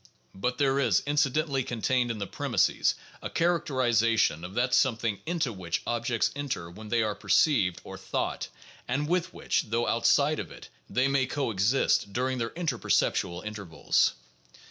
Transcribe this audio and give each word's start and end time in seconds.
But 0.33 0.57
there 0.57 0.79
is 0.79 1.01
inci 1.01 1.31
dentally 1.31 1.63
contained 1.63 2.09
in 2.09 2.17
the 2.17 2.25
premises 2.25 2.95
a 3.21 3.29
characterization 3.29 4.43
of 4.43 4.55
that 4.55 4.73
some 4.73 4.97
thing 4.97 5.19
"into" 5.27 5.53
which 5.53 5.83
objects 5.85 6.31
enter 6.35 6.71
when 6.71 6.89
they 6.89 7.03
are 7.03 7.13
perceived 7.13 7.79
or 7.83 7.99
thought, 7.99 8.47
and 8.87 9.07
with 9.07 9.31
which 9.31 9.61
(though 9.67 9.85
outside 9.87 10.39
of 10.39 10.49
it) 10.49 10.69
they 10.89 11.07
may 11.07 11.27
coexist 11.27 12.13
during 12.13 12.39
their 12.39 12.49
interperceptual 12.49 13.45
intervals. 13.45 14.15